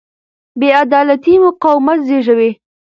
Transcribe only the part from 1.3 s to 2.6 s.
مقاومت زېږوي